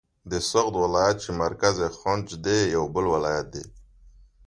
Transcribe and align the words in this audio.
د 0.31 0.33
سغد 0.49 0.75
ولایت 0.83 1.17
چې 1.23 1.31
مرکز 1.43 1.75
یې 1.83 1.89
خجند 1.97 2.27
دی 2.45 2.57
یو 2.75 2.83
بل 2.93 3.05
ولایت 3.15 3.47
دی. 3.53 3.65